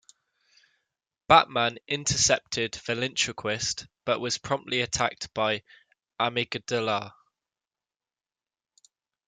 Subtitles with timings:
[1.27, 5.61] Batman intercepted Ventriloquist, but was promptly attacked by
[6.19, 7.11] Amygdala.